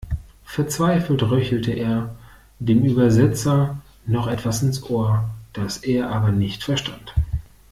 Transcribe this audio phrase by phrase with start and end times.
[0.45, 2.15] Verzweifelt röchelte er
[2.57, 3.77] dem Übersetzer
[4.07, 7.13] noch etwas ins Ohr, das er aber nicht verstand.